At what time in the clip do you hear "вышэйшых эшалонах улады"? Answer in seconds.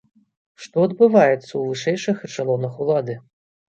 1.73-3.19